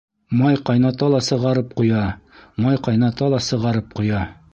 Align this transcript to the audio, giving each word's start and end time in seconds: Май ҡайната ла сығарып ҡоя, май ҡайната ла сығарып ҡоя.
Май 0.37 0.55
ҡайната 0.69 1.09
ла 1.15 1.19
сығарып 1.27 1.75
ҡоя, 1.81 2.01
май 2.65 2.81
ҡайната 2.89 3.29
ла 3.35 3.43
сығарып 3.49 3.95
ҡоя. 4.01 4.25